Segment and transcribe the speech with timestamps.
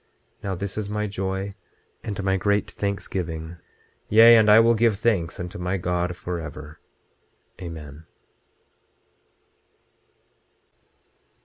[0.41, 1.53] Now this is my joy,
[2.03, 3.57] and my great thanksgiving;
[4.09, 6.79] yea, and I will give thanks unto my God forever.
[7.61, 8.07] Amen.